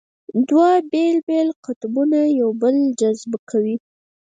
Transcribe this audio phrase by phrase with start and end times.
[0.47, 3.75] دوه بېلابېل قطبونه یو بل جذبه کوي.